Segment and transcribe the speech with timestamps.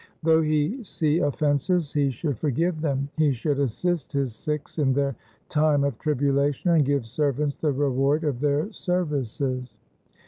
[0.23, 3.07] Though he see offences he should forgive them.
[3.17, 5.15] He should assist his Sikhs in their
[5.47, 9.75] time of tribulation and give servants the reward of their services.